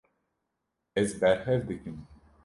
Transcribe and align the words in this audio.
Ez 0.95 1.19
berhev 1.21 1.67
dikim. 1.69 1.97